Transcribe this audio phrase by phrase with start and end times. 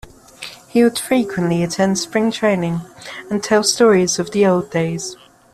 [0.67, 2.81] He would frequently attend Spring training
[3.29, 5.15] and tell stories of the old days.